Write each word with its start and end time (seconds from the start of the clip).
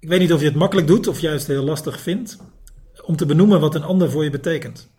Ik 0.00 0.08
weet 0.08 0.20
niet 0.20 0.32
of 0.32 0.40
je 0.40 0.46
het 0.46 0.54
makkelijk 0.54 0.86
doet 0.86 1.06
of 1.06 1.20
juist 1.20 1.46
heel 1.46 1.64
lastig 1.64 2.00
vindt 2.00 2.38
om 3.04 3.16
te 3.16 3.26
benoemen 3.26 3.60
wat 3.60 3.74
een 3.74 3.82
ander 3.82 4.10
voor 4.10 4.24
je 4.24 4.30
betekent. 4.30 4.90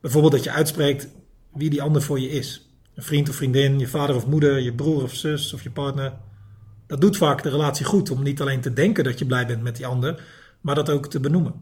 Bijvoorbeeld 0.00 0.32
dat 0.32 0.44
je 0.44 0.50
uitspreekt 0.50 1.08
wie 1.52 1.70
die 1.70 1.82
ander 1.82 2.02
voor 2.02 2.20
je 2.20 2.28
is. 2.28 2.70
Een 2.94 3.02
vriend 3.02 3.28
of 3.28 3.34
vriendin, 3.34 3.78
je 3.78 3.86
vader 3.86 4.16
of 4.16 4.26
moeder, 4.26 4.60
je 4.60 4.74
broer 4.74 5.02
of 5.02 5.14
zus 5.14 5.52
of 5.52 5.62
je 5.62 5.70
partner. 5.70 6.12
Dat 6.86 7.00
doet 7.00 7.16
vaak 7.16 7.42
de 7.42 7.48
relatie 7.48 7.84
goed 7.84 8.10
om 8.10 8.22
niet 8.22 8.40
alleen 8.40 8.60
te 8.60 8.72
denken 8.72 9.04
dat 9.04 9.18
je 9.18 9.26
blij 9.26 9.46
bent 9.46 9.62
met 9.62 9.76
die 9.76 9.86
ander, 9.86 10.24
maar 10.60 10.74
dat 10.74 10.90
ook 10.90 11.06
te 11.06 11.20
benoemen. 11.20 11.54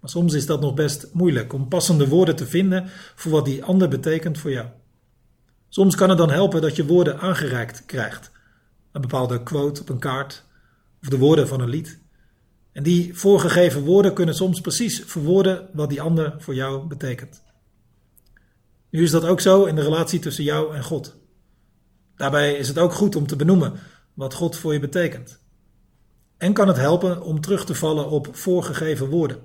Maar 0.00 0.10
soms 0.10 0.34
is 0.34 0.46
dat 0.46 0.60
nog 0.60 0.74
best 0.74 1.08
moeilijk 1.12 1.52
om 1.52 1.68
passende 1.68 2.08
woorden 2.08 2.36
te 2.36 2.46
vinden 2.46 2.88
voor 3.14 3.32
wat 3.32 3.44
die 3.44 3.64
ander 3.64 3.88
betekent 3.88 4.38
voor 4.38 4.50
jou. 4.50 4.66
Soms 5.68 5.94
kan 5.94 6.08
het 6.08 6.18
dan 6.18 6.30
helpen 6.30 6.60
dat 6.60 6.76
je 6.76 6.86
woorden 6.86 7.18
aangereikt 7.18 7.84
krijgt. 7.86 8.30
Een 8.92 9.00
bepaalde 9.00 9.42
quote 9.42 9.80
op 9.80 9.88
een 9.88 9.98
kaart 9.98 10.48
of 11.02 11.08
de 11.08 11.18
woorden 11.18 11.48
van 11.48 11.60
een 11.60 11.68
lied. 11.68 11.98
En 12.72 12.82
die 12.82 13.18
voorgegeven 13.18 13.84
woorden 13.84 14.14
kunnen 14.14 14.34
soms 14.34 14.60
precies 14.60 15.02
verwoorden 15.06 15.68
wat 15.72 15.88
die 15.88 16.00
ander 16.00 16.34
voor 16.38 16.54
jou 16.54 16.86
betekent. 16.86 17.42
Nu 18.90 19.02
is 19.02 19.10
dat 19.10 19.24
ook 19.24 19.40
zo 19.40 19.64
in 19.64 19.74
de 19.74 19.82
relatie 19.82 20.18
tussen 20.18 20.44
jou 20.44 20.74
en 20.74 20.84
God. 20.84 21.16
Daarbij 22.16 22.54
is 22.54 22.68
het 22.68 22.78
ook 22.78 22.92
goed 22.92 23.16
om 23.16 23.26
te 23.26 23.36
benoemen 23.36 23.72
wat 24.14 24.34
God 24.34 24.56
voor 24.56 24.72
je 24.72 24.80
betekent. 24.80 25.40
En 26.36 26.52
kan 26.52 26.68
het 26.68 26.76
helpen 26.76 27.22
om 27.22 27.40
terug 27.40 27.64
te 27.64 27.74
vallen 27.74 28.10
op 28.10 28.36
voorgegeven 28.36 29.08
woorden. 29.08 29.38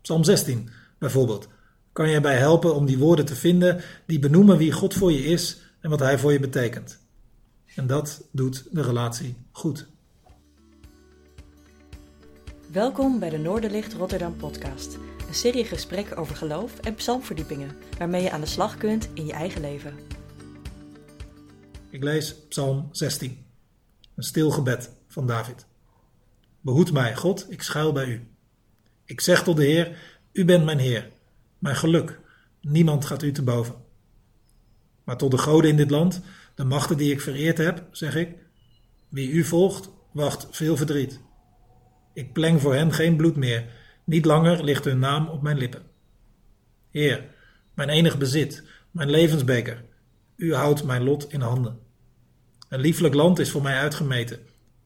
Psalm 0.00 0.24
16 0.24 0.70
bijvoorbeeld 0.98 1.48
kan 1.92 2.10
je 2.10 2.20
bij 2.20 2.36
helpen 2.36 2.74
om 2.74 2.86
die 2.86 2.98
woorden 2.98 3.24
te 3.24 3.36
vinden 3.36 3.82
die 4.06 4.18
benoemen 4.18 4.58
wie 4.58 4.72
God 4.72 4.94
voor 4.94 5.12
je 5.12 5.24
is 5.24 5.58
en 5.80 5.90
wat 5.90 6.00
Hij 6.00 6.18
voor 6.18 6.32
je 6.32 6.40
betekent. 6.40 6.98
En 7.74 7.86
dat 7.86 8.28
doet 8.32 8.66
de 8.70 8.82
relatie 8.82 9.36
goed. 9.50 9.86
Welkom 12.72 13.18
bij 13.18 13.30
de 13.30 13.38
Noorderlicht 13.38 13.92
Rotterdam 13.92 14.36
podcast. 14.36 14.98
Een 15.28 15.34
serie 15.34 15.64
gesprekken 15.64 16.16
over 16.16 16.36
geloof 16.36 16.78
en 16.78 16.94
psalmverdiepingen, 16.94 17.76
waarmee 17.98 18.22
je 18.22 18.30
aan 18.30 18.40
de 18.40 18.46
slag 18.46 18.76
kunt 18.76 19.08
in 19.14 19.26
je 19.26 19.32
eigen 19.32 19.60
leven. 19.60 19.94
Ik 21.90 22.02
lees 22.02 22.34
Psalm 22.48 22.88
16, 22.92 23.44
een 24.14 24.22
stil 24.22 24.50
gebed 24.50 24.90
van 25.08 25.26
David. 25.26 25.66
Behoed 26.60 26.92
mij, 26.92 27.16
God, 27.16 27.46
ik 27.48 27.62
schuil 27.62 27.92
bij 27.92 28.06
u. 28.06 28.28
Ik 29.04 29.20
zeg 29.20 29.42
tot 29.42 29.56
de 29.56 29.64
Heer, 29.64 29.98
u 30.32 30.44
bent 30.44 30.64
mijn 30.64 30.78
Heer, 30.78 31.10
mijn 31.58 31.76
geluk. 31.76 32.20
Niemand 32.60 33.04
gaat 33.04 33.22
u 33.22 33.32
te 33.32 33.42
boven. 33.42 33.74
Maar 35.04 35.16
tot 35.16 35.30
de 35.30 35.38
goden 35.38 35.70
in 35.70 35.76
dit 35.76 35.90
land, 35.90 36.20
de 36.54 36.64
machten 36.64 36.96
die 36.96 37.12
ik 37.12 37.20
vereerd 37.20 37.58
heb, 37.58 37.88
zeg 37.90 38.14
ik, 38.14 38.36
wie 39.08 39.30
u 39.30 39.44
volgt, 39.44 39.90
wacht 40.12 40.46
veel 40.50 40.76
verdriet. 40.76 41.20
Ik 42.14 42.32
pleng 42.32 42.60
voor 42.60 42.74
hen 42.74 42.92
geen 42.92 43.16
bloed 43.16 43.36
meer, 43.36 43.64
niet 44.04 44.24
langer 44.24 44.64
ligt 44.64 44.84
hun 44.84 44.98
naam 44.98 45.28
op 45.28 45.42
mijn 45.42 45.58
lippen. 45.58 45.82
Heer, 46.90 47.24
mijn 47.74 47.88
enig 47.88 48.18
bezit, 48.18 48.62
mijn 48.90 49.10
levensbeker, 49.10 49.84
u 50.36 50.54
houdt 50.54 50.84
mijn 50.84 51.02
lot 51.02 51.32
in 51.32 51.40
handen. 51.40 51.78
Een 52.68 52.80
lieflijk 52.80 53.14
land 53.14 53.38
is 53.38 53.50
voor 53.50 53.62
mij 53.62 53.78
uitgemeten. 53.78 54.38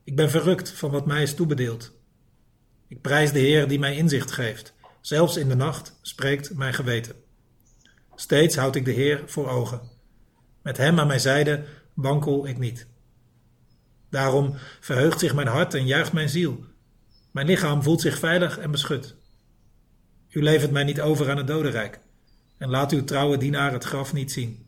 Ik 0.05 0.17
ben 0.17 0.31
verrukt 0.31 0.71
van 0.71 0.91
wat 0.91 1.07
mij 1.07 1.23
is 1.23 1.35
toebedeeld. 1.35 1.93
Ik 2.89 3.01
prijs 3.01 3.33
de 3.33 3.39
Heer 3.39 3.69
die 3.69 3.79
mij 3.79 3.97
inzicht 3.97 4.31
geeft. 4.31 4.75
Zelfs 5.01 5.37
in 5.37 5.49
de 5.49 5.55
nacht 5.55 5.99
spreekt 6.03 6.55
mijn 6.55 6.75
geweten. 6.75 7.15
Steeds 8.15 8.57
houd 8.57 8.77
ik 8.77 8.85
de 8.85 8.91
Heer 8.91 9.23
voor 9.27 9.49
ogen. 9.49 9.81
Met 10.63 10.77
Hem 10.77 10.99
aan 10.99 11.07
mijn 11.07 11.21
zijde 11.21 11.65
wankel 11.95 12.47
ik 12.47 12.59
niet. 12.59 12.87
Daarom 14.11 14.55
verheugt 14.81 15.19
zich 15.19 15.35
mijn 15.35 15.47
hart 15.47 15.75
en 15.75 15.87
juicht 15.87 16.13
mijn 16.13 16.29
ziel. 16.29 16.65
Mijn 17.39 17.51
lichaam 17.51 17.83
voelt 17.83 18.01
zich 18.01 18.19
veilig 18.19 18.59
en 18.59 18.71
beschut. 18.71 19.17
U 20.31 20.43
levert 20.43 20.71
mij 20.71 20.85
niet 20.85 21.01
over 21.01 21.31
aan 21.31 21.37
het 21.37 21.47
dodenrijk 21.47 21.99
en 22.57 22.69
laat 22.69 22.93
uw 22.93 23.05
trouwe 23.05 23.37
dienaar 23.37 23.73
het 23.73 23.85
graf 23.85 24.13
niet 24.13 24.33
zien. 24.33 24.67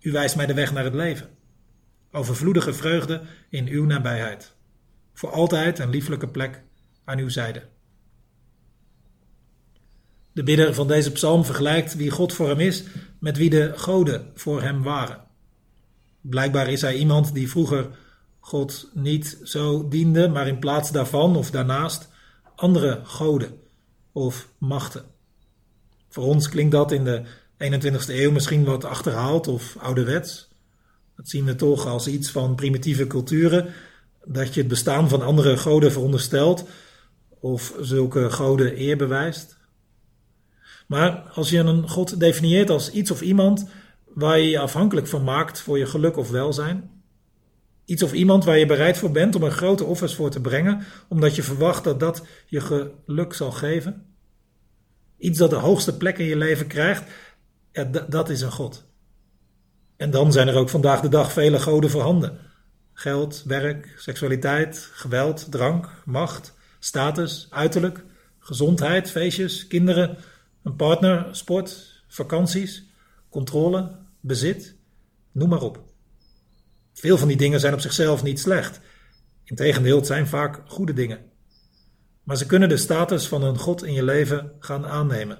U 0.00 0.12
wijst 0.12 0.36
mij 0.36 0.46
de 0.46 0.54
weg 0.54 0.72
naar 0.72 0.84
het 0.84 0.94
leven. 0.94 1.28
Overvloedige 2.12 2.72
vreugde 2.72 3.22
in 3.48 3.68
uw 3.68 3.84
nabijheid. 3.84 4.54
Voor 5.12 5.30
altijd 5.30 5.78
een 5.78 5.90
lieflijke 5.90 6.28
plek 6.28 6.62
aan 7.04 7.18
uw 7.18 7.28
zijde. 7.28 7.62
De 10.32 10.42
bidder 10.42 10.74
van 10.74 10.88
deze 10.88 11.12
psalm 11.12 11.44
vergelijkt 11.44 11.96
wie 11.96 12.10
God 12.10 12.32
voor 12.32 12.48
hem 12.48 12.60
is 12.60 12.84
met 13.18 13.36
wie 13.36 13.50
de 13.50 13.72
goden 13.76 14.30
voor 14.34 14.62
hem 14.62 14.82
waren. 14.82 15.24
Blijkbaar 16.20 16.68
is 16.68 16.80
hij 16.80 16.94
iemand 16.94 17.34
die 17.34 17.50
vroeger 17.50 17.88
God 18.44 18.90
niet 18.94 19.38
zo 19.44 19.88
diende, 19.88 20.28
maar 20.28 20.48
in 20.48 20.58
plaats 20.58 20.90
daarvan 20.90 21.36
of 21.36 21.50
daarnaast 21.50 22.08
andere 22.54 23.00
goden 23.04 23.58
of 24.12 24.48
machten. 24.58 25.04
Voor 26.08 26.24
ons 26.24 26.48
klinkt 26.48 26.72
dat 26.72 26.92
in 26.92 27.04
de 27.04 27.22
21ste 27.58 28.14
eeuw 28.14 28.30
misschien 28.30 28.64
wat 28.64 28.84
achterhaald 28.84 29.48
of 29.48 29.76
ouderwets. 29.78 30.48
Dat 31.16 31.28
zien 31.28 31.44
we 31.44 31.54
toch 31.54 31.86
als 31.86 32.06
iets 32.06 32.30
van 32.30 32.54
primitieve 32.54 33.06
culturen, 33.06 33.72
dat 34.24 34.54
je 34.54 34.60
het 34.60 34.68
bestaan 34.68 35.08
van 35.08 35.22
andere 35.22 35.56
goden 35.56 35.92
veronderstelt 35.92 36.64
of 37.40 37.74
zulke 37.80 38.30
goden 38.30 38.80
eer 38.80 38.96
bewijst. 38.96 39.58
Maar 40.86 41.30
als 41.34 41.50
je 41.50 41.58
een 41.58 41.88
God 41.88 42.20
definieert 42.20 42.70
als 42.70 42.90
iets 42.90 43.10
of 43.10 43.20
iemand 43.20 43.68
waar 44.14 44.38
je 44.38 44.48
je 44.48 44.58
afhankelijk 44.58 45.06
van 45.06 45.24
maakt 45.24 45.60
voor 45.60 45.78
je 45.78 45.86
geluk 45.86 46.16
of 46.16 46.30
welzijn, 46.30 46.90
iets 47.84 48.02
of 48.02 48.12
iemand 48.12 48.44
waar 48.44 48.58
je 48.58 48.66
bereid 48.66 48.98
voor 48.98 49.10
bent 49.10 49.34
om 49.34 49.42
er 49.42 49.50
grote 49.50 49.84
offers 49.84 50.14
voor 50.14 50.30
te 50.30 50.40
brengen, 50.40 50.82
omdat 51.08 51.34
je 51.34 51.42
verwacht 51.42 51.84
dat 51.84 52.00
dat 52.00 52.26
je 52.46 52.60
geluk 52.60 53.34
zal 53.34 53.50
geven, 53.50 54.06
iets 55.18 55.38
dat 55.38 55.50
de 55.50 55.56
hoogste 55.56 55.96
plek 55.96 56.18
in 56.18 56.26
je 56.26 56.36
leven 56.36 56.66
krijgt, 56.66 57.10
ja, 57.72 57.84
dat 58.08 58.28
is 58.28 58.40
een 58.40 58.52
God. 58.52 58.84
En 59.96 60.10
dan 60.10 60.32
zijn 60.32 60.48
er 60.48 60.56
ook 60.56 60.68
vandaag 60.68 61.00
de 61.00 61.08
dag 61.08 61.32
vele 61.32 61.60
goden 61.60 61.90
voorhanden. 61.90 62.38
Geld, 62.92 63.42
werk, 63.46 63.94
seksualiteit, 63.96 64.88
geweld, 64.92 65.50
drank, 65.50 65.88
macht, 66.04 66.54
status, 66.78 67.46
uiterlijk, 67.50 68.04
gezondheid, 68.38 69.10
feestjes, 69.10 69.66
kinderen, 69.66 70.16
een 70.62 70.76
partner, 70.76 71.28
sport, 71.30 72.02
vakanties, 72.08 72.84
controle, 73.30 73.96
bezit, 74.20 74.76
noem 75.32 75.48
maar 75.48 75.62
op. 75.62 75.91
Veel 77.02 77.18
van 77.18 77.28
die 77.28 77.36
dingen 77.36 77.60
zijn 77.60 77.74
op 77.74 77.80
zichzelf 77.80 78.22
niet 78.22 78.40
slecht. 78.40 78.80
Integendeel, 79.44 79.96
het 79.96 80.06
zijn 80.06 80.26
vaak 80.26 80.62
goede 80.66 80.92
dingen. 80.92 81.18
Maar 82.22 82.36
ze 82.36 82.46
kunnen 82.46 82.68
de 82.68 82.76
status 82.76 83.28
van 83.28 83.42
een 83.42 83.58
God 83.58 83.84
in 83.84 83.92
je 83.92 84.04
leven 84.04 84.52
gaan 84.58 84.86
aannemen. 84.86 85.38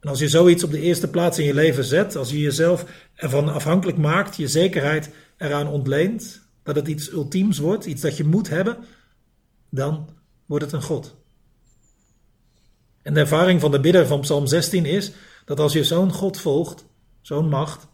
En 0.00 0.08
als 0.08 0.18
je 0.18 0.28
zoiets 0.28 0.64
op 0.64 0.70
de 0.70 0.80
eerste 0.80 1.08
plaats 1.08 1.38
in 1.38 1.44
je 1.44 1.54
leven 1.54 1.84
zet, 1.84 2.16
als 2.16 2.30
je 2.30 2.38
jezelf 2.38 2.84
ervan 3.14 3.48
afhankelijk 3.48 3.98
maakt, 3.98 4.36
je 4.36 4.48
zekerheid 4.48 5.10
eraan 5.36 5.68
ontleent, 5.68 6.42
dat 6.62 6.76
het 6.76 6.88
iets 6.88 7.10
ultiems 7.10 7.58
wordt, 7.58 7.84
iets 7.84 8.02
dat 8.02 8.16
je 8.16 8.24
moet 8.24 8.48
hebben, 8.48 8.78
dan 9.68 10.08
wordt 10.46 10.64
het 10.64 10.72
een 10.74 10.82
God. 10.82 11.16
En 13.02 13.14
de 13.14 13.20
ervaring 13.20 13.60
van 13.60 13.70
de 13.70 13.80
bidder 13.80 14.06
van 14.06 14.20
Psalm 14.20 14.46
16 14.46 14.84
is 14.84 15.12
dat 15.44 15.60
als 15.60 15.72
je 15.72 15.84
zo'n 15.84 16.12
God 16.12 16.40
volgt, 16.40 16.84
zo'n 17.20 17.48
macht, 17.48 17.88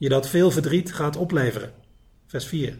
je 0.00 0.08
dat 0.08 0.28
veel 0.28 0.50
verdriet 0.50 0.94
gaat 0.94 1.16
opleveren. 1.16 1.72
Vers 2.26 2.46
4. 2.46 2.78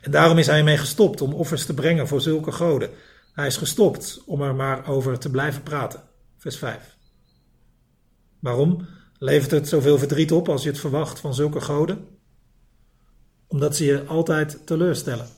En 0.00 0.10
daarom 0.10 0.38
is 0.38 0.46
hij 0.46 0.62
mee 0.62 0.76
gestopt 0.76 1.20
om 1.20 1.34
offers 1.34 1.66
te 1.66 1.74
brengen 1.74 2.08
voor 2.08 2.20
zulke 2.20 2.52
goden. 2.52 2.90
Hij 3.32 3.46
is 3.46 3.56
gestopt 3.56 4.22
om 4.26 4.42
er 4.42 4.54
maar 4.54 4.88
over 4.88 5.18
te 5.18 5.30
blijven 5.30 5.62
praten. 5.62 6.02
Vers 6.38 6.56
5. 6.56 6.96
Waarom 8.40 8.86
levert 9.18 9.50
het 9.50 9.68
zoveel 9.68 9.98
verdriet 9.98 10.32
op 10.32 10.48
als 10.48 10.62
je 10.62 10.68
het 10.68 10.78
verwacht 10.78 11.20
van 11.20 11.34
zulke 11.34 11.60
goden? 11.60 12.06
Omdat 13.46 13.76
ze 13.76 13.84
je 13.84 14.04
altijd 14.04 14.66
teleurstellen. 14.66 15.28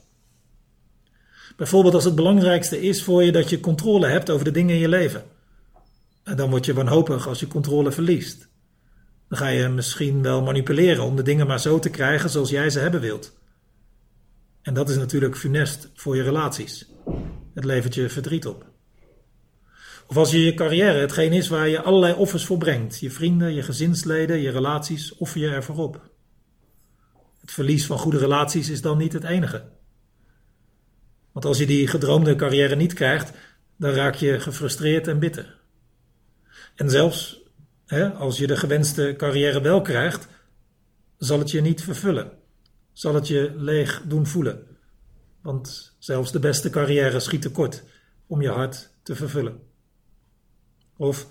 Bijvoorbeeld 1.56 1.94
als 1.94 2.04
het 2.04 2.14
belangrijkste 2.14 2.80
is 2.82 3.02
voor 3.02 3.24
je 3.24 3.32
dat 3.32 3.50
je 3.50 3.60
controle 3.60 4.06
hebt 4.06 4.30
over 4.30 4.44
de 4.44 4.50
dingen 4.50 4.74
in 4.74 4.80
je 4.80 4.88
leven. 4.88 5.24
En 6.22 6.36
dan 6.36 6.50
word 6.50 6.64
je 6.64 6.74
wanhopig 6.74 7.28
als 7.28 7.40
je 7.40 7.46
controle 7.46 7.92
verliest. 7.92 8.45
Dan 9.28 9.38
ga 9.38 9.48
je 9.48 9.68
misschien 9.68 10.22
wel 10.22 10.42
manipuleren 10.42 11.04
om 11.04 11.16
de 11.16 11.22
dingen 11.22 11.46
maar 11.46 11.60
zo 11.60 11.78
te 11.78 11.90
krijgen 11.90 12.30
zoals 12.30 12.50
jij 12.50 12.70
ze 12.70 12.78
hebben 12.78 13.00
wilt. 13.00 13.38
En 14.62 14.74
dat 14.74 14.88
is 14.88 14.96
natuurlijk 14.96 15.36
funest 15.36 15.90
voor 15.94 16.16
je 16.16 16.22
relaties. 16.22 16.86
Het 17.54 17.64
levert 17.64 17.94
je 17.94 18.08
verdriet 18.08 18.46
op. 18.46 18.66
Of 20.06 20.16
als 20.16 20.30
je 20.30 20.44
je 20.44 20.54
carrière 20.54 20.98
hetgeen 20.98 21.32
is 21.32 21.48
waar 21.48 21.68
je 21.68 21.82
allerlei 21.82 22.14
offers 22.14 22.46
voor 22.46 22.58
brengt. 22.58 23.00
Je 23.00 23.10
vrienden, 23.10 23.54
je 23.54 23.62
gezinsleden, 23.62 24.40
je 24.40 24.50
relaties 24.50 25.16
offer 25.16 25.40
je 25.40 25.48
ervoor 25.48 25.76
op. 25.76 26.10
Het 27.40 27.52
verlies 27.52 27.86
van 27.86 27.98
goede 27.98 28.18
relaties 28.18 28.68
is 28.68 28.80
dan 28.80 28.98
niet 28.98 29.12
het 29.12 29.24
enige. 29.24 29.64
Want 31.32 31.44
als 31.44 31.58
je 31.58 31.66
die 31.66 31.86
gedroomde 31.86 32.36
carrière 32.36 32.76
niet 32.76 32.92
krijgt, 32.92 33.32
dan 33.76 33.90
raak 33.90 34.14
je 34.14 34.40
gefrustreerd 34.40 35.08
en 35.08 35.18
bitter. 35.18 35.58
En 36.74 36.90
zelfs 36.90 37.45
als 38.18 38.38
je 38.38 38.46
de 38.46 38.56
gewenste 38.56 39.14
carrière 39.16 39.60
wel 39.60 39.82
krijgt, 39.82 40.28
zal 41.18 41.38
het 41.38 41.50
je 41.50 41.60
niet 41.60 41.82
vervullen. 41.82 42.30
Zal 42.92 43.14
het 43.14 43.28
je 43.28 43.52
leeg 43.56 44.02
doen 44.06 44.26
voelen. 44.26 44.66
want 45.42 45.94
zelfs 45.98 46.32
de 46.32 46.38
beste 46.38 46.70
carrière 46.70 47.20
schiet 47.20 47.42
tekort 47.42 47.82
om 48.26 48.42
je 48.42 48.48
hart 48.48 48.90
te 49.02 49.14
vervullen. 49.14 49.60
Of, 50.96 51.26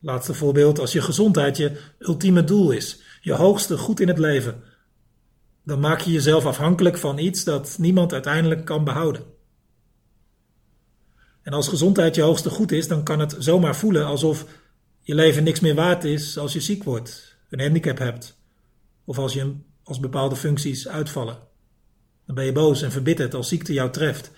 laatste 0.00 0.34
voorbeeld, 0.34 0.78
als 0.78 0.92
je 0.92 1.00
gezondheid 1.00 1.56
je 1.56 1.80
ultieme 1.98 2.44
doel 2.44 2.70
is, 2.70 3.02
je 3.20 3.32
hoogste 3.32 3.78
goed 3.78 4.00
in 4.00 4.08
het 4.08 4.18
leven, 4.18 4.62
dan 5.64 5.80
maak 5.80 6.00
je 6.00 6.10
jezelf 6.12 6.46
afhankelijk 6.46 6.96
van 6.96 7.18
iets 7.18 7.44
dat 7.44 7.76
niemand 7.78 8.12
uiteindelijk 8.12 8.64
kan 8.64 8.84
behouden. 8.84 9.24
En 11.42 11.52
als 11.52 11.68
gezondheid 11.68 12.14
je 12.14 12.22
hoogste 12.22 12.50
goed 12.50 12.72
is, 12.72 12.88
dan 12.88 13.02
kan 13.02 13.20
het 13.20 13.36
zomaar 13.38 13.76
voelen 13.76 14.06
alsof 14.06 14.46
je 15.06 15.14
leven 15.14 15.44
niks 15.44 15.60
meer 15.60 15.74
waard 15.74 16.04
is 16.04 16.38
als 16.38 16.52
je 16.52 16.60
ziek 16.60 16.84
wordt, 16.84 17.36
een 17.50 17.60
handicap 17.60 17.98
hebt, 17.98 18.38
of 19.04 19.18
als, 19.18 19.32
je, 19.32 19.54
als 19.82 20.00
bepaalde 20.00 20.36
functies 20.36 20.88
uitvallen. 20.88 21.38
Dan 22.26 22.34
ben 22.34 22.44
je 22.44 22.52
boos 22.52 22.82
en 22.82 22.90
verbitterd 22.90 23.34
als 23.34 23.48
ziekte 23.48 23.72
jou 23.72 23.90
treft 23.90 24.30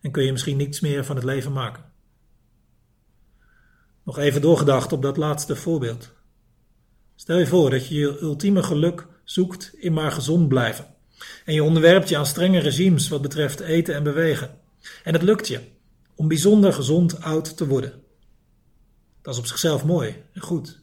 en 0.00 0.10
kun 0.10 0.24
je 0.24 0.32
misschien 0.32 0.56
niets 0.56 0.80
meer 0.80 1.04
van 1.04 1.16
het 1.16 1.24
leven 1.24 1.52
maken. 1.52 1.84
Nog 4.04 4.18
even 4.18 4.40
doorgedacht 4.40 4.92
op 4.92 5.02
dat 5.02 5.16
laatste 5.16 5.56
voorbeeld. 5.56 6.10
Stel 7.14 7.38
je 7.38 7.46
voor 7.46 7.70
dat 7.70 7.88
je 7.88 7.94
je 7.94 8.18
ultieme 8.20 8.62
geluk 8.62 9.06
zoekt 9.24 9.74
in 9.74 9.92
maar 9.92 10.12
gezond 10.12 10.48
blijven. 10.48 10.86
En 11.44 11.54
je 11.54 11.62
onderwerpt 11.62 12.08
je 12.08 12.16
aan 12.16 12.26
strenge 12.26 12.58
regimes 12.58 13.08
wat 13.08 13.22
betreft 13.22 13.60
eten 13.60 13.94
en 13.94 14.02
bewegen. 14.02 14.58
En 15.04 15.12
het 15.12 15.22
lukt 15.22 15.48
je 15.48 15.60
om 16.14 16.28
bijzonder 16.28 16.72
gezond 16.72 17.22
oud 17.22 17.56
te 17.56 17.66
worden. 17.66 18.01
Dat 19.22 19.34
is 19.34 19.40
op 19.40 19.46
zichzelf 19.46 19.84
mooi 19.84 20.22
en 20.32 20.40
goed. 20.40 20.80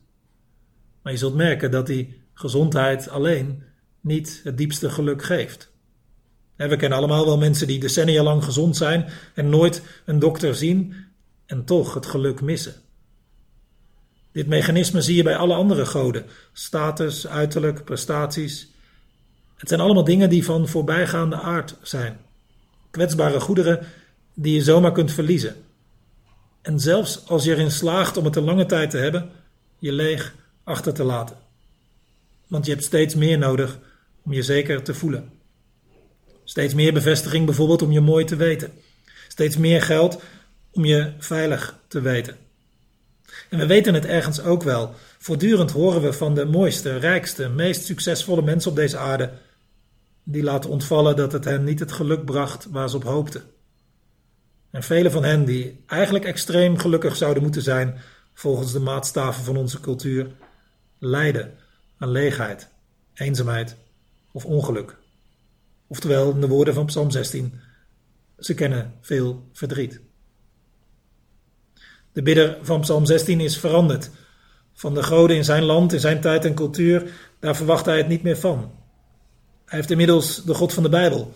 Maar 1.01 1.11
je 1.11 1.17
zult 1.19 1.35
merken 1.35 1.71
dat 1.71 1.87
die 1.87 2.21
gezondheid 2.33 3.09
alleen 3.09 3.63
niet 4.01 4.41
het 4.43 4.57
diepste 4.57 4.89
geluk 4.89 5.23
geeft. 5.23 5.71
We 6.55 6.75
kennen 6.75 6.97
allemaal 6.97 7.25
wel 7.25 7.37
mensen 7.37 7.67
die 7.67 7.79
decennia 7.79 8.23
lang 8.23 8.43
gezond 8.43 8.77
zijn 8.77 9.09
en 9.35 9.49
nooit 9.49 9.81
een 10.05 10.19
dokter 10.19 10.55
zien 10.55 10.95
en 11.45 11.65
toch 11.65 11.93
het 11.93 12.05
geluk 12.05 12.41
missen. 12.41 12.73
Dit 14.31 14.47
mechanisme 14.47 15.01
zie 15.01 15.15
je 15.15 15.23
bij 15.23 15.37
alle 15.37 15.53
andere 15.53 15.85
goden: 15.85 16.25
status, 16.53 17.27
uiterlijk, 17.27 17.83
prestaties. 17.83 18.67
Het 19.55 19.67
zijn 19.67 19.79
allemaal 19.79 20.03
dingen 20.03 20.29
die 20.29 20.45
van 20.45 20.67
voorbijgaande 20.67 21.35
aard 21.35 21.75
zijn. 21.81 22.19
Kwetsbare 22.91 23.39
goederen 23.39 23.87
die 24.33 24.53
je 24.53 24.61
zomaar 24.61 24.91
kunt 24.91 25.11
verliezen. 25.11 25.55
En 26.61 26.79
zelfs 26.79 27.27
als 27.27 27.43
je 27.43 27.51
erin 27.51 27.71
slaagt 27.71 28.17
om 28.17 28.25
het 28.25 28.35
een 28.35 28.43
lange 28.43 28.65
tijd 28.65 28.89
te 28.89 28.97
hebben, 28.97 29.31
je 29.79 29.91
leeg 29.91 30.35
achter 30.63 30.93
te 30.93 31.03
laten. 31.03 31.37
Want 32.47 32.65
je 32.65 32.71
hebt 32.71 32.83
steeds 32.83 33.15
meer 33.15 33.37
nodig 33.37 33.79
om 34.23 34.33
je 34.33 34.43
zeker 34.43 34.83
te 34.83 34.93
voelen. 34.93 35.31
Steeds 36.43 36.73
meer 36.73 36.93
bevestiging 36.93 37.45
bijvoorbeeld 37.45 37.81
om 37.81 37.91
je 37.91 38.01
mooi 38.01 38.25
te 38.25 38.35
weten. 38.35 38.71
Steeds 39.27 39.57
meer 39.57 39.81
geld 39.81 40.21
om 40.71 40.85
je 40.85 41.13
veilig 41.17 41.79
te 41.87 42.01
weten. 42.01 42.37
En 43.49 43.57
we 43.59 43.65
weten 43.65 43.93
het 43.93 44.05
ergens 44.05 44.41
ook 44.41 44.63
wel. 44.63 44.93
Voortdurend 45.17 45.71
horen 45.71 46.01
we 46.01 46.13
van 46.13 46.35
de 46.35 46.45
mooiste, 46.45 46.97
rijkste, 46.97 47.49
meest 47.49 47.85
succesvolle 47.85 48.41
mensen 48.41 48.69
op 48.69 48.77
deze 48.77 48.97
aarde. 48.97 49.31
Die 50.23 50.43
laten 50.43 50.69
ontvallen 50.69 51.15
dat 51.15 51.31
het 51.31 51.45
hen 51.45 51.63
niet 51.63 51.79
het 51.79 51.91
geluk 51.91 52.25
bracht 52.25 52.67
waar 52.71 52.89
ze 52.89 52.95
op 52.95 53.03
hoopten. 53.03 53.43
En 54.71 54.83
vele 54.83 55.11
van 55.11 55.23
hen 55.23 55.45
die 55.45 55.83
eigenlijk 55.85 56.25
extreem 56.25 56.77
gelukkig 56.77 57.15
zouden 57.15 57.43
moeten 57.43 57.61
zijn, 57.61 57.97
volgens 58.33 58.71
de 58.71 58.79
maatstaven 58.79 59.43
van 59.43 59.57
onze 59.57 59.79
cultuur, 59.79 60.31
lijden 60.99 61.53
aan 61.97 62.11
leegheid, 62.11 62.69
eenzaamheid 63.13 63.75
of 64.31 64.45
ongeluk. 64.45 64.97
Oftewel, 65.87 66.31
in 66.31 66.41
de 66.41 66.47
woorden 66.47 66.73
van 66.73 66.85
Psalm 66.85 67.11
16, 67.11 67.59
ze 68.39 68.53
kennen 68.53 68.93
veel 69.01 69.47
verdriet. 69.53 69.99
De 72.11 72.21
bidder 72.21 72.57
van 72.61 72.81
Psalm 72.81 73.05
16 73.05 73.39
is 73.39 73.57
veranderd. 73.57 74.09
Van 74.73 74.93
de 74.93 75.03
goden 75.03 75.35
in 75.35 75.43
zijn 75.43 75.63
land, 75.63 75.93
in 75.93 75.99
zijn 75.99 76.21
tijd 76.21 76.45
en 76.45 76.53
cultuur, 76.53 77.11
daar 77.39 77.55
verwacht 77.55 77.85
hij 77.85 77.97
het 77.97 78.07
niet 78.07 78.23
meer 78.23 78.37
van. 78.37 78.71
Hij 79.65 79.77
heeft 79.77 79.91
inmiddels 79.91 80.43
de 80.43 80.53
God 80.53 80.73
van 80.73 80.83
de 80.83 80.89
Bijbel, 80.89 81.33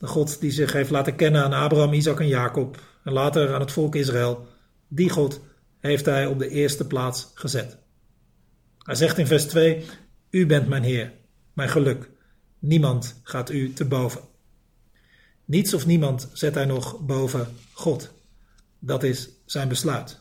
de 0.00 0.06
God 0.06 0.40
die 0.40 0.50
zich 0.50 0.72
heeft 0.72 0.90
laten 0.90 1.16
kennen 1.16 1.42
aan 1.42 1.52
Abraham, 1.52 1.92
Isaac 1.92 2.20
en 2.20 2.28
Jacob 2.28 2.82
en 3.04 3.12
later 3.12 3.54
aan 3.54 3.60
het 3.60 3.72
volk 3.72 3.94
Israël. 3.94 4.46
Die 4.88 5.10
God 5.10 5.40
heeft 5.78 6.06
hij 6.06 6.26
op 6.26 6.38
de 6.38 6.48
eerste 6.48 6.86
plaats 6.86 7.30
gezet. 7.34 7.78
Hij 8.78 8.94
zegt 8.94 9.18
in 9.18 9.26
vers 9.26 9.44
2: 9.44 9.84
U 10.30 10.46
bent 10.46 10.68
mijn 10.68 10.82
Heer, 10.82 11.12
mijn 11.52 11.68
geluk. 11.68 12.10
Niemand 12.58 13.20
gaat 13.22 13.50
u 13.50 13.72
te 13.72 13.84
boven. 13.84 14.20
Niets 15.44 15.74
of 15.74 15.86
niemand 15.86 16.28
zet 16.32 16.54
hij 16.54 16.64
nog 16.64 17.00
boven 17.00 17.46
God. 17.72 18.12
Dat 18.78 19.02
is 19.02 19.28
zijn 19.44 19.68
besluit. 19.68 20.20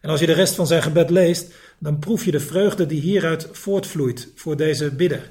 En 0.00 0.10
als 0.10 0.20
je 0.20 0.26
de 0.26 0.32
rest 0.32 0.54
van 0.54 0.66
zijn 0.66 0.82
gebed 0.82 1.10
leest, 1.10 1.54
dan 1.78 1.98
proef 1.98 2.24
je 2.24 2.30
de 2.30 2.40
vreugde 2.40 2.86
die 2.86 3.00
hieruit 3.00 3.48
voortvloeit 3.52 4.28
voor 4.34 4.56
deze 4.56 4.90
bidder. 4.90 5.30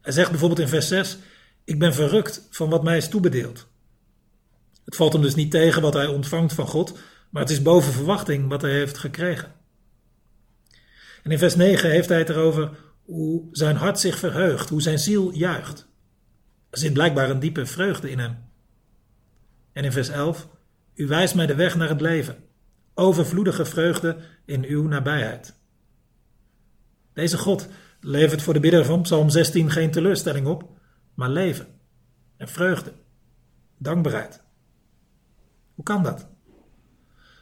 Hij 0.00 0.12
zegt 0.12 0.30
bijvoorbeeld 0.30 0.60
in 0.60 0.68
vers 0.68 0.88
6: 0.88 1.18
Ik 1.64 1.78
ben 1.78 1.94
verrukt 1.94 2.46
van 2.50 2.70
wat 2.70 2.82
mij 2.82 2.96
is 2.96 3.08
toebedeeld. 3.08 3.68
Het 4.84 4.96
valt 4.96 5.12
hem 5.12 5.22
dus 5.22 5.34
niet 5.34 5.50
tegen 5.50 5.82
wat 5.82 5.94
hij 5.94 6.06
ontvangt 6.06 6.52
van 6.52 6.66
God, 6.66 6.98
maar 7.30 7.42
het 7.42 7.50
is 7.50 7.62
boven 7.62 7.92
verwachting 7.92 8.48
wat 8.48 8.62
hij 8.62 8.72
heeft 8.72 8.98
gekregen. 8.98 9.54
En 11.22 11.30
in 11.30 11.38
vers 11.38 11.56
9 11.56 11.90
heeft 11.90 12.08
hij 12.08 12.18
het 12.18 12.28
erover 12.28 12.70
hoe 13.04 13.48
zijn 13.52 13.76
hart 13.76 13.98
zich 14.00 14.18
verheugt, 14.18 14.68
hoe 14.68 14.82
zijn 14.82 14.98
ziel 14.98 15.30
juicht. 15.32 15.88
Er 16.70 16.78
zit 16.78 16.92
blijkbaar 16.92 17.30
een 17.30 17.40
diepe 17.40 17.66
vreugde 17.66 18.10
in 18.10 18.18
hem. 18.18 18.38
En 19.72 19.84
in 19.84 19.92
vers 19.92 20.08
11: 20.08 20.48
U 20.94 21.06
wijst 21.06 21.34
mij 21.34 21.46
de 21.46 21.54
weg 21.54 21.76
naar 21.76 21.88
het 21.88 22.00
leven, 22.00 22.36
overvloedige 22.94 23.64
vreugde 23.64 24.16
in 24.44 24.64
uw 24.64 24.88
nabijheid. 24.88 25.54
Deze 27.14 27.38
God 27.38 27.68
levert 28.00 28.42
voor 28.42 28.54
de 28.54 28.60
bidder 28.60 28.84
van 28.84 29.02
Psalm 29.02 29.30
16 29.30 29.70
geen 29.70 29.90
teleurstelling 29.90 30.46
op, 30.46 30.79
maar 31.14 31.30
leven 31.30 31.66
en 32.36 32.48
vreugde, 32.48 32.92
dankbaarheid. 33.78 34.42
Hoe 35.74 35.84
kan 35.84 36.02
dat? 36.02 36.28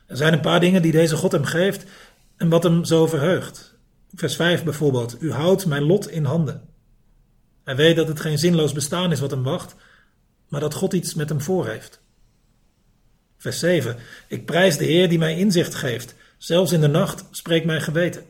Er 0.07 0.17
zijn 0.17 0.33
een 0.33 0.41
paar 0.41 0.61
dingen 0.61 0.83
die 0.83 0.93
deze 0.93 1.17
God 1.17 1.33
hem 1.33 1.45
geeft 1.45 1.85
en 2.37 2.49
wat 2.49 2.63
hem 2.63 2.85
zo 2.85 3.07
verheugt. 3.07 3.77
Vers 4.15 4.37
5 4.37 4.65
bijvoorbeeld. 4.65 5.23
U 5.23 5.33
houdt 5.33 5.67
mijn 5.67 5.83
lot 5.83 6.11
in 6.11 6.25
handen. 6.25 6.69
Hij 7.65 7.77
weet 7.77 7.97
dat 7.97 8.09
het 8.09 8.21
geen 8.21 8.39
zinloos 8.39 8.73
bestaan 8.73 9.13
is 9.13 9.21
wat 9.21 9.31
hem 9.31 9.43
wacht, 9.43 9.75
maar 10.49 10.61
dat 10.61 10.75
God 10.75 10.93
iets 10.93 11.15
met 11.15 11.29
hem 11.29 11.41
voor 11.41 11.67
heeft. 11.67 12.01
Vers 13.37 13.59
7. 13.59 13.97
Ik 14.29 14.47
prijs 14.47 14.77
de 14.77 14.85
Heer 14.85 15.09
die 15.09 15.19
mij 15.19 15.39
inzicht 15.39 15.75
geeft. 15.75 16.15
Zelfs 16.39 16.73
in 16.73 16.81
de 16.81 16.89
nacht 16.89 17.25
spreekt 17.31 17.67
mijn 17.67 17.81
geweten. 17.81 18.25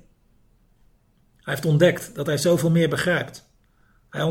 Hij 1.36 1.54
heeft 1.54 1.66
ontdekt 1.66 2.14
dat 2.14 2.26
hij 2.26 2.36
zoveel 2.36 2.70
meer 2.70 2.88
begrijpt. 2.88 3.47
Hij 4.18 4.26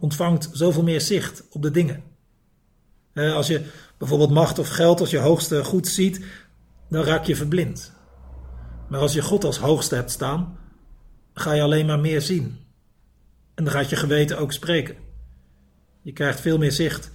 ontvangt 0.00 0.48
zoveel 0.52 0.82
meer 0.82 1.00
zicht 1.00 1.44
op 1.50 1.62
de 1.62 1.70
dingen. 1.70 2.02
Als 3.14 3.46
je 3.46 3.64
bijvoorbeeld 3.98 4.30
macht 4.30 4.58
of 4.58 4.68
geld 4.68 5.00
als 5.00 5.10
je 5.10 5.18
hoogste 5.18 5.64
goed 5.64 5.88
ziet, 5.88 6.24
dan 6.88 7.02
raak 7.04 7.24
je 7.24 7.36
verblind. 7.36 7.92
Maar 8.88 9.00
als 9.00 9.12
je 9.12 9.22
God 9.22 9.44
als 9.44 9.58
hoogste 9.58 9.94
hebt 9.94 10.10
staan, 10.10 10.58
ga 11.34 11.52
je 11.52 11.62
alleen 11.62 11.86
maar 11.86 11.98
meer 12.00 12.22
zien. 12.22 12.58
En 13.54 13.64
dan 13.64 13.72
gaat 13.72 13.90
je 13.90 13.96
geweten 13.96 14.38
ook 14.38 14.52
spreken. 14.52 14.96
Je 16.02 16.12
krijgt 16.12 16.40
veel 16.40 16.58
meer 16.58 16.72
zicht 16.72 17.10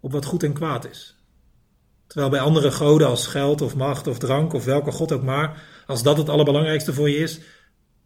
op 0.00 0.12
wat 0.12 0.24
goed 0.24 0.42
en 0.42 0.52
kwaad 0.52 0.88
is. 0.90 1.16
Terwijl 2.06 2.30
bij 2.30 2.40
andere 2.40 2.70
goden 2.70 3.08
als 3.08 3.26
geld 3.26 3.60
of 3.60 3.76
macht 3.76 4.06
of 4.06 4.18
drank 4.18 4.52
of 4.52 4.64
welke 4.64 4.92
god 4.92 5.12
ook 5.12 5.22
maar, 5.22 5.62
als 5.86 6.02
dat 6.02 6.16
het 6.16 6.28
allerbelangrijkste 6.28 6.92
voor 6.92 7.10
je 7.10 7.16
is, 7.16 7.40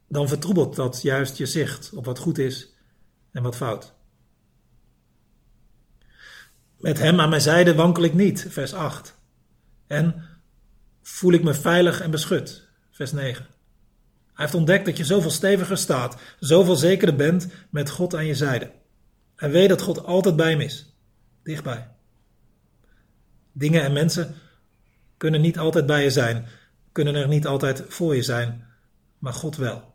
dan 0.08 0.28
vertroebelt 0.28 0.76
dat 0.76 1.02
juist 1.02 1.36
je 1.36 1.46
zicht 1.46 1.92
op 1.94 2.04
wat 2.04 2.18
goed 2.18 2.38
is 2.38 2.76
en 3.32 3.42
wat 3.42 3.56
fout. 3.56 3.94
Met 6.78 6.98
hem 6.98 7.20
aan 7.20 7.28
mijn 7.28 7.40
zijde 7.40 7.74
wankel 7.74 8.02
ik 8.02 8.14
niet, 8.14 8.46
vers 8.48 8.74
8. 8.74 9.18
En 9.86 10.24
voel 11.02 11.32
ik 11.32 11.42
me 11.42 11.54
veilig 11.54 12.00
en 12.00 12.10
beschut, 12.10 12.68
vers 12.90 13.12
9. 13.12 13.46
Hij 14.26 14.46
heeft 14.46 14.54
ontdekt 14.54 14.84
dat 14.84 14.96
je 14.96 15.04
zoveel 15.04 15.30
steviger 15.30 15.78
staat, 15.78 16.20
zoveel 16.38 16.76
zekerder 16.76 17.16
bent 17.16 17.48
met 17.70 17.90
God 17.90 18.14
aan 18.14 18.26
je 18.26 18.34
zijde. 18.34 18.72
Hij 19.36 19.50
weet 19.50 19.68
dat 19.68 19.82
God 19.82 20.04
altijd 20.04 20.36
bij 20.36 20.50
hem 20.50 20.60
is, 20.60 20.94
dichtbij. 21.42 21.88
Dingen 23.52 23.82
en 23.82 23.92
mensen 23.92 24.34
kunnen 25.16 25.40
niet 25.40 25.58
altijd 25.58 25.86
bij 25.86 26.02
je 26.02 26.10
zijn, 26.10 26.46
kunnen 26.92 27.14
er 27.14 27.28
niet 27.28 27.46
altijd 27.46 27.84
voor 27.88 28.14
je 28.14 28.22
zijn, 28.22 28.66
maar 29.18 29.32
God 29.32 29.56
wel. 29.56 29.94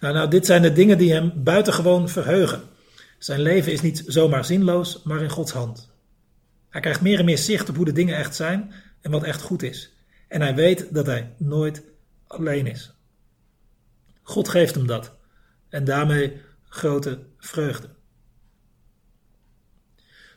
Nou, 0.00 0.14
nou, 0.14 0.30
dit 0.30 0.46
zijn 0.46 0.62
de 0.62 0.72
dingen 0.72 0.98
die 0.98 1.12
hem 1.12 1.32
buitengewoon 1.36 2.08
verheugen. 2.08 2.62
Zijn 3.18 3.40
leven 3.40 3.72
is 3.72 3.80
niet 3.80 4.02
zomaar 4.06 4.44
zinloos, 4.44 5.02
maar 5.02 5.22
in 5.22 5.30
Gods 5.30 5.52
hand. 5.52 5.90
Hij 6.68 6.80
krijgt 6.80 7.00
meer 7.00 7.18
en 7.18 7.24
meer 7.24 7.38
zicht 7.38 7.68
op 7.68 7.76
hoe 7.76 7.84
de 7.84 7.92
dingen 7.92 8.16
echt 8.16 8.34
zijn 8.34 8.72
en 9.00 9.10
wat 9.10 9.22
echt 9.22 9.42
goed 9.42 9.62
is. 9.62 9.92
En 10.28 10.40
hij 10.40 10.54
weet 10.54 10.94
dat 10.94 11.06
hij 11.06 11.34
nooit 11.36 11.82
alleen 12.26 12.66
is. 12.66 12.92
God 14.22 14.48
geeft 14.48 14.74
hem 14.74 14.86
dat 14.86 15.12
en 15.68 15.84
daarmee 15.84 16.40
grote 16.68 17.18
vreugde. 17.38 17.88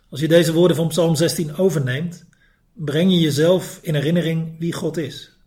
Als 0.09 0.19
je 0.19 0.27
deze 0.27 0.53
woorden 0.53 0.75
van 0.75 0.87
Psalm 0.87 1.15
16 1.15 1.55
overneemt, 1.55 2.25
breng 2.73 3.11
je 3.11 3.19
jezelf 3.19 3.79
in 3.81 3.95
herinnering 3.95 4.59
wie 4.59 4.73
God 4.73 4.97
is, 4.97 5.37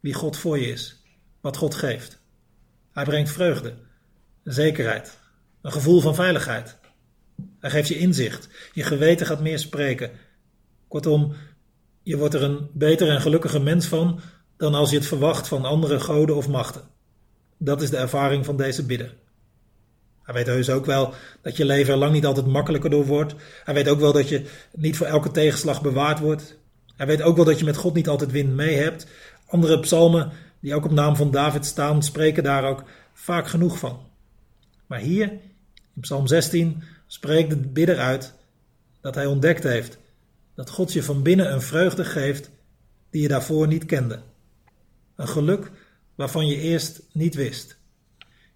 wie 0.00 0.14
God 0.14 0.36
voor 0.36 0.58
je 0.58 0.66
is, 0.66 1.02
wat 1.40 1.56
God 1.56 1.74
geeft. 1.74 2.19
Hij 2.92 3.04
brengt 3.04 3.30
vreugde, 3.30 3.74
zekerheid, 4.44 5.18
een 5.62 5.72
gevoel 5.72 6.00
van 6.00 6.14
veiligheid. 6.14 6.78
Hij 7.58 7.70
geeft 7.70 7.88
je 7.88 7.98
inzicht, 7.98 8.48
je 8.72 8.82
geweten 8.82 9.26
gaat 9.26 9.40
meer 9.40 9.58
spreken. 9.58 10.10
Kortom, 10.88 11.34
je 12.02 12.16
wordt 12.16 12.34
er 12.34 12.42
een 12.42 12.70
beter 12.72 13.08
en 13.08 13.20
gelukkiger 13.20 13.62
mens 13.62 13.86
van 13.86 14.20
dan 14.56 14.74
als 14.74 14.90
je 14.90 14.96
het 14.96 15.06
verwacht 15.06 15.48
van 15.48 15.64
andere 15.64 16.00
goden 16.00 16.36
of 16.36 16.48
machten. 16.48 16.82
Dat 17.56 17.82
is 17.82 17.90
de 17.90 17.96
ervaring 17.96 18.44
van 18.44 18.56
deze 18.56 18.86
bidder. 18.86 19.14
Hij 20.22 20.34
weet 20.34 20.46
heus 20.46 20.70
ook 20.70 20.86
wel 20.86 21.14
dat 21.42 21.56
je 21.56 21.64
leven 21.64 21.92
er 21.92 21.98
lang 21.98 22.12
niet 22.12 22.26
altijd 22.26 22.46
makkelijker 22.46 22.90
door 22.90 23.06
wordt. 23.06 23.34
Hij 23.64 23.74
weet 23.74 23.88
ook 23.88 24.00
wel 24.00 24.12
dat 24.12 24.28
je 24.28 24.44
niet 24.74 24.96
voor 24.96 25.06
elke 25.06 25.30
tegenslag 25.30 25.82
bewaard 25.82 26.18
wordt. 26.18 26.58
Hij 26.96 27.06
weet 27.06 27.22
ook 27.22 27.36
wel 27.36 27.44
dat 27.44 27.58
je 27.58 27.64
met 27.64 27.76
God 27.76 27.94
niet 27.94 28.08
altijd 28.08 28.30
wind 28.30 28.54
mee 28.54 28.76
hebt. 28.76 29.06
Andere 29.46 29.80
psalmen, 29.80 30.32
die 30.60 30.74
ook 30.74 30.84
op 30.84 30.90
naam 30.90 31.16
van 31.16 31.30
David 31.30 31.66
staan, 31.66 32.02
spreken 32.02 32.42
daar 32.42 32.64
ook 32.64 32.84
vaak 33.12 33.48
genoeg 33.48 33.78
van. 33.78 34.00
Maar 34.86 34.98
hier, 34.98 35.30
in 35.94 36.00
Psalm 36.00 36.26
16, 36.26 36.82
spreekt 37.06 37.50
de 37.50 37.56
bidder 37.56 37.98
uit 37.98 38.34
dat 39.00 39.14
hij 39.14 39.26
ontdekt 39.26 39.62
heeft 39.62 39.98
dat 40.54 40.70
God 40.70 40.92
je 40.92 41.02
van 41.02 41.22
binnen 41.22 41.52
een 41.52 41.62
vreugde 41.62 42.04
geeft 42.04 42.50
die 43.10 43.22
je 43.22 43.28
daarvoor 43.28 43.66
niet 43.66 43.84
kende. 43.84 44.22
Een 45.16 45.28
geluk 45.28 45.70
waarvan 46.14 46.46
je 46.46 46.56
eerst 46.56 47.02
niet 47.12 47.34
wist. 47.34 47.76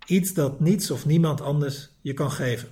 Iets 0.06 0.34
dat 0.34 0.61
niets 0.61 0.90
of 0.90 1.06
niemand 1.06 1.40
anders 1.40 1.88
je 2.00 2.12
kan 2.12 2.30
geven. 2.30 2.68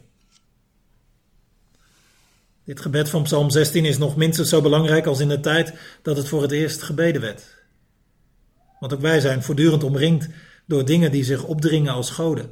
Dit 2.65 2.81
gebed 2.81 3.09
van 3.09 3.23
Psalm 3.23 3.51
16 3.51 3.85
is 3.85 3.99
nog 3.99 4.17
minstens 4.17 4.49
zo 4.49 4.61
belangrijk 4.61 5.07
als 5.07 5.21
in 5.21 5.29
de 5.29 5.41
tijd 5.41 5.75
dat 6.03 6.17
het 6.17 6.29
voor 6.29 6.43
het 6.43 6.53
eerst 6.53 6.83
gebeden 6.83 7.21
werd. 7.21 7.62
Want 8.83 8.95
ook 8.95 9.01
wij 9.01 9.21
zijn 9.21 9.43
voortdurend 9.43 9.85
omringd 9.85 10.29
door 10.67 10.85
dingen 10.85 11.11
die 11.11 11.25
zich 11.25 11.45
opdringen 11.45 11.93
als 11.93 12.11
goden 12.11 12.51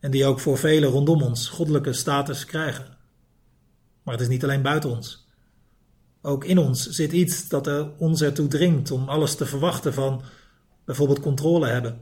en 0.00 0.10
die 0.10 0.24
ook 0.24 0.40
voor 0.40 0.58
velen 0.58 0.88
rondom 0.88 1.22
ons 1.22 1.48
goddelijke 1.48 1.92
status 1.92 2.44
krijgen. 2.44 2.86
Maar 4.02 4.14
het 4.14 4.22
is 4.22 4.28
niet 4.28 4.42
alleen 4.42 4.62
buiten 4.62 4.90
ons. 4.90 5.28
Ook 6.22 6.44
in 6.44 6.58
ons 6.58 6.88
zit 6.88 7.12
iets 7.12 7.48
dat 7.48 7.66
er 7.66 7.90
ons 7.98 8.20
ertoe 8.20 8.48
dringt 8.48 8.90
om 8.90 9.08
alles 9.08 9.34
te 9.34 9.46
verwachten 9.46 9.94
van 9.94 10.22
bijvoorbeeld 10.84 11.20
controle 11.20 11.66
hebben 11.66 12.00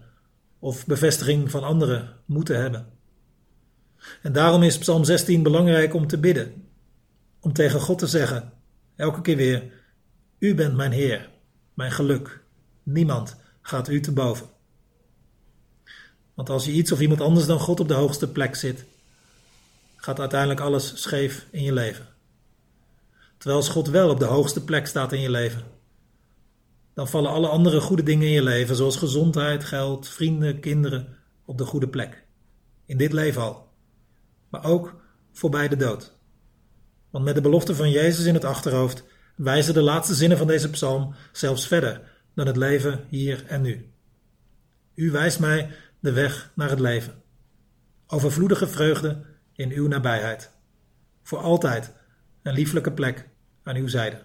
of 0.59 0.87
bevestiging 0.87 1.50
van 1.50 1.62
anderen 1.62 2.16
moeten 2.25 2.61
hebben. 2.61 2.87
En 4.23 4.33
daarom 4.33 4.62
is 4.62 4.78
Psalm 4.78 5.05
16 5.05 5.43
belangrijk 5.43 5.95
om 5.95 6.07
te 6.07 6.19
bidden, 6.19 6.69
om 7.40 7.52
tegen 7.52 7.81
God 7.81 7.99
te 7.99 8.07
zeggen, 8.07 8.52
elke 8.95 9.21
keer 9.21 9.37
weer, 9.37 9.73
U 10.38 10.55
bent 10.55 10.76
mijn 10.76 10.93
Heer, 10.93 11.31
mijn 11.75 11.93
geluk, 11.93 12.45
niemand 12.87 13.37
gaat 13.61 13.88
U 13.88 14.00
te 14.00 14.12
boven. 14.12 14.47
Want 16.35 16.50
als 16.50 16.64
je 16.64 16.73
iets 16.73 16.93
of 16.93 17.00
iemand 17.00 17.21
anders 17.21 17.47
dan 17.47 17.59
God 17.59 17.81
op 17.81 17.88
de 17.88 17.95
hoogste 17.95 18.28
plek 18.28 18.55
zit, 18.55 18.85
gaat 19.97 20.21
uiteindelijk 20.21 20.61
alles 20.61 21.02
scheef 21.02 21.47
in 21.50 21.62
je 21.62 21.73
leven. 21.73 22.07
Terwijl 23.38 23.61
als 23.61 23.69
God 23.69 23.88
wel 23.88 24.11
op 24.11 24.19
de 24.19 24.25
hoogste 24.25 24.64
plek 24.64 24.87
staat 24.87 25.12
in 25.12 25.21
je 25.21 25.31
leven, 25.31 25.62
dan 26.95 27.09
vallen 27.09 27.31
alle 27.31 27.49
andere 27.49 27.81
goede 27.81 28.02
dingen 28.02 28.26
in 28.26 28.33
je 28.33 28.43
leven, 28.43 28.76
zoals 28.76 28.97
gezondheid, 28.97 29.64
geld, 29.64 30.09
vrienden, 30.09 30.61
kinderen, 30.61 31.16
op 31.45 31.59
de 31.59 31.64
goede 31.64 31.88
plek. 31.88 32.25
In 32.85 32.97
dit 32.97 33.12
leven 33.12 33.43
al. 33.43 33.69
Maar 34.49 34.64
ook 34.64 34.95
voorbij 35.33 35.69
de 35.69 35.76
dood. 35.76 36.12
Want 37.11 37.25
met 37.25 37.35
de 37.35 37.40
belofte 37.40 37.75
van 37.75 37.90
Jezus 37.90 38.25
in 38.25 38.35
het 38.35 38.45
achterhoofd 38.45 39.05
wijzen 39.37 39.75
de 39.75 39.83
laatste 39.83 40.14
zinnen 40.14 40.38
van 40.38 40.47
deze 40.47 40.71
psalm 40.71 41.14
zelfs 41.33 41.66
verder 41.66 42.16
dan 42.37 42.47
het 42.47 42.57
leven 42.57 43.05
hier 43.09 43.45
en 43.47 43.62
nu. 43.62 43.90
U 44.95 45.11
wijst 45.11 45.40
mij 45.40 45.71
de 46.00 46.12
weg 46.12 46.52
naar 46.55 46.71
het 46.71 46.81
leven. 46.81 47.14
Overvloedige 48.07 48.66
vreugde 48.66 49.23
in 49.52 49.71
uw 49.71 49.88
nabijheid. 49.88 50.50
Voor 51.23 51.38
altijd 51.38 51.93
een 52.43 52.55
lieflijke 52.55 52.93
plek 52.93 53.28
aan 53.62 53.76
uw 53.76 53.88
zijde. 53.88 54.16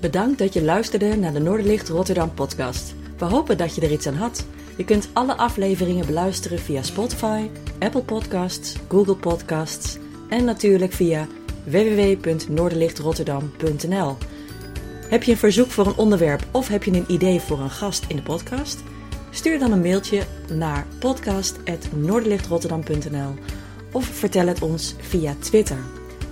Bedankt 0.00 0.38
dat 0.38 0.52
je 0.52 0.62
luisterde 0.62 1.16
naar 1.16 1.32
de 1.32 1.40
Noorderlicht 1.40 1.88
Rotterdam 1.88 2.34
podcast. 2.34 2.94
We 3.18 3.24
hopen 3.24 3.58
dat 3.58 3.74
je 3.74 3.80
er 3.80 3.92
iets 3.92 4.06
aan 4.06 4.14
had. 4.14 4.46
Je 4.76 4.84
kunt 4.84 5.08
alle 5.12 5.34
afleveringen 5.34 6.06
beluisteren 6.06 6.58
via 6.58 6.82
Spotify, 6.82 7.48
Apple 7.78 8.02
Podcasts, 8.02 8.76
Google 8.88 9.16
Podcasts 9.16 9.98
en 10.28 10.44
natuurlijk 10.44 10.92
via 10.92 11.26
www.noorderlichtrotterdam.nl. 11.64 14.16
Heb 15.12 15.22
je 15.22 15.32
een 15.32 15.38
verzoek 15.38 15.70
voor 15.70 15.86
een 15.86 15.96
onderwerp 15.96 16.46
of 16.50 16.68
heb 16.68 16.84
je 16.84 16.90
een 16.90 17.04
idee 17.08 17.40
voor 17.40 17.60
een 17.60 17.70
gast 17.70 18.04
in 18.08 18.16
de 18.16 18.22
podcast? 18.22 18.82
Stuur 19.30 19.58
dan 19.58 19.72
een 19.72 19.80
mailtje 19.80 20.22
naar 20.52 20.86
podcast.noorderlichtrotterdam.nl 20.98 23.34
of 23.92 24.04
vertel 24.04 24.46
het 24.46 24.62
ons 24.62 24.94
via 25.00 25.34
Twitter. 25.38 25.78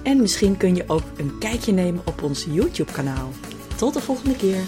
En 0.03 0.21
misschien 0.21 0.57
kun 0.57 0.75
je 0.75 0.85
ook 0.87 1.05
een 1.17 1.39
kijkje 1.39 1.73
nemen 1.73 2.03
op 2.05 2.23
ons 2.23 2.47
YouTube 2.51 2.93
kanaal. 2.93 3.31
Tot 3.77 3.95
de 3.95 4.01
volgende 4.01 4.37
keer. 4.37 4.63